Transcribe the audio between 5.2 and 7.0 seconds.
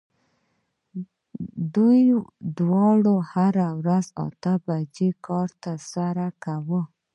کار ترسره کاوه